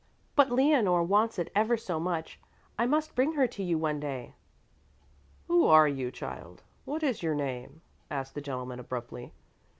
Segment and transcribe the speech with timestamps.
[0.35, 2.39] But Leonore wants it ever so much.
[2.75, 4.33] I must bring her to you one day."
[5.47, 6.63] "Who are you, child?
[6.85, 9.31] What is your name," asked the gentleman abruptly.